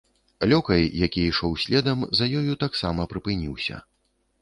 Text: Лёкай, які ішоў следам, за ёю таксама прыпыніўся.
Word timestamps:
Лёкай, 0.53 0.83
які 1.05 1.21
ішоў 1.33 1.53
следам, 1.65 1.99
за 2.23 2.33
ёю 2.41 2.59
таксама 2.67 3.01
прыпыніўся. 3.15 3.75